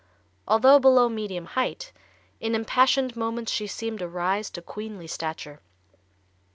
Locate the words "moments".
3.15-3.51